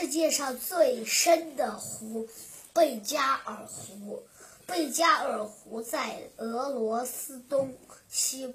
[0.00, 2.28] 世界上最深的湖——
[2.72, 4.22] 贝加尔湖。
[4.64, 7.74] 贝加尔湖在俄罗斯东
[8.08, 8.54] 西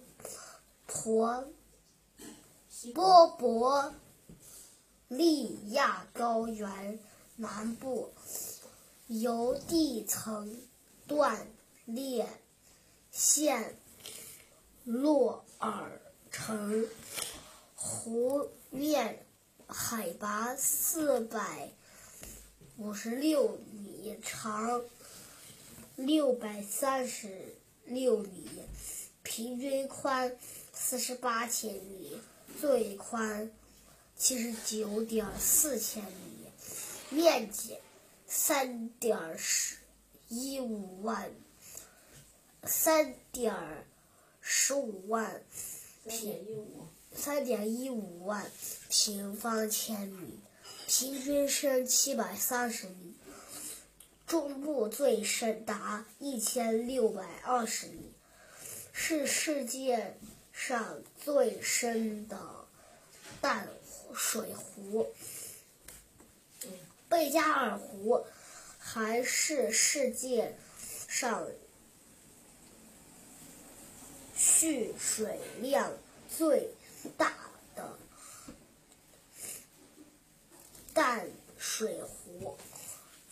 [0.88, 1.46] 婆
[2.94, 3.94] 波伯
[5.10, 6.98] 利亚高原
[7.36, 8.14] 南部，
[9.08, 10.62] 由地层
[11.08, 11.46] 断
[11.84, 12.26] 裂
[13.12, 13.78] 线
[14.86, 16.00] 落而
[16.32, 16.88] 成。
[17.76, 19.26] 湖面
[19.74, 21.72] 海拔四百
[22.78, 24.84] 五十六米，长。
[25.96, 27.56] 六百三十
[27.86, 28.50] 六米，
[29.22, 30.36] 平均宽
[30.74, 32.20] 四十八千米，
[32.60, 33.52] 最宽
[34.18, 36.48] 七十九点四千米，
[37.12, 37.78] 面积
[38.26, 39.78] 三点十
[40.30, 41.32] 一五万
[42.64, 43.56] 三点
[44.42, 45.44] 十五万
[46.08, 46.44] 平
[47.14, 48.50] 三点一五万
[48.96, 50.40] 平方千米，
[50.88, 53.16] 平均深七百三十米。
[54.28, 58.14] 中部最深达一千六百二十米，
[58.92, 60.16] 是世界
[60.52, 62.40] 上最深的
[63.42, 63.68] 淡
[64.14, 65.12] 水湖。
[67.10, 68.24] 贝加尔湖
[68.78, 70.56] 还是世界
[71.08, 71.48] 上
[74.36, 75.92] 蓄水量
[76.38, 76.70] 最
[77.18, 77.34] 大
[77.76, 77.98] 的
[81.06, 82.58] 淡水湖。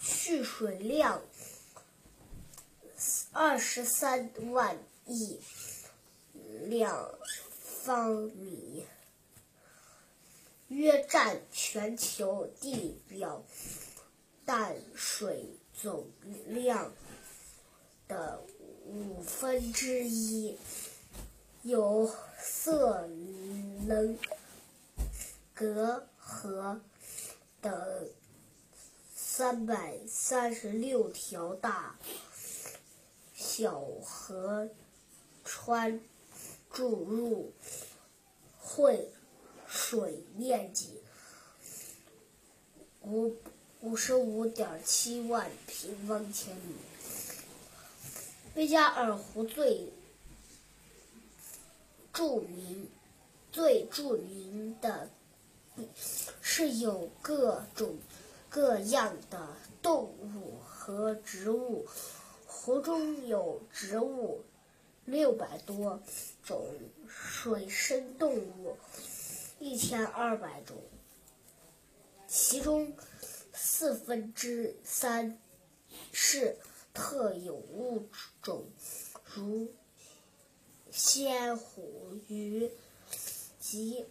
[0.02, 1.22] 蓄水量
[3.31, 5.39] 二十三万亿
[6.66, 6.86] 立
[7.86, 8.86] 方米，
[10.67, 13.42] 约占全球地表
[14.44, 16.05] 淡水总
[16.47, 16.92] 量
[18.09, 18.42] 的
[18.86, 20.58] 五分之一。
[21.61, 24.19] 有色能
[25.53, 26.81] 格河
[27.62, 27.72] 等。
[29.34, 31.95] 三百三十六条大
[33.33, 34.70] 小河
[35.45, 36.02] 川
[36.70, 37.54] 注入
[38.60, 39.10] 汇
[39.66, 41.02] 水面积
[43.02, 43.36] 五
[43.80, 46.76] 五十五点七万平方千米。
[48.54, 49.88] 贝加尔湖最
[52.11, 52.89] 著名、
[53.52, 55.10] 最著名的
[56.54, 57.98] 是有各种。
[58.50, 59.48] 各样的
[59.82, 61.88] 动物和植物，
[62.45, 64.44] 湖中有植物
[65.06, 66.02] 六百多
[66.44, 66.67] 种，
[67.08, 68.76] 水生动物
[69.58, 70.76] 一千二百种，
[72.28, 72.94] 其中
[73.54, 75.40] 四分之三
[76.11, 76.58] 是
[76.94, 78.10] 特有物
[78.42, 78.66] 种，
[79.34, 79.72] 如
[80.92, 82.70] 仙虎鱼
[83.61, 84.06] 及